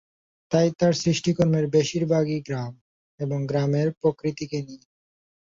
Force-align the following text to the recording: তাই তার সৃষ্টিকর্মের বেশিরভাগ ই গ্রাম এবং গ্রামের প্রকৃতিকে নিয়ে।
তাই 0.51 0.67
তার 0.79 0.93
সৃষ্টিকর্মের 0.93 1.65
বেশিরভাগ 1.67 2.25
ই 2.29 2.39
গ্রাম 2.41 2.73
এবং 3.19 3.39
গ্রামের 3.45 3.87
প্রকৃতিকে 3.99 4.59
নিয়ে। 4.61 4.85